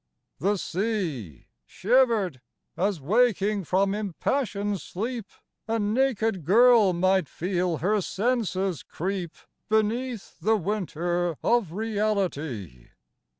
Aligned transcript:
The 0.39 0.57
sea 0.57 1.45
Shivered, 1.63 2.41
as 2.75 2.99
waking 2.99 3.65
from 3.65 3.93
impassioned 3.93 4.81
sleep 4.81 5.27
A 5.67 5.77
naked 5.77 6.43
girl 6.43 6.91
might 6.91 7.29
feel 7.29 7.77
her 7.77 8.01
senses 8.01 8.81
creep 8.81 9.35
Beneath 9.69 10.39
the 10.39 10.55
winter 10.57 11.35
of 11.43 11.73
reality. 11.73 12.87